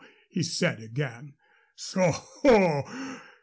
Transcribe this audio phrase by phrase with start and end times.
[0.31, 1.35] he said again.
[1.75, 2.83] "Soho!